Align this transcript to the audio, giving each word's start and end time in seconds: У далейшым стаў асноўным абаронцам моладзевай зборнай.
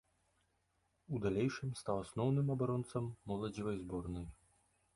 У 1.15 1.19
далейшым 1.25 1.75
стаў 1.81 2.01
асноўным 2.05 2.47
абаронцам 2.55 3.13
моладзевай 3.33 3.77
зборнай. 3.83 4.27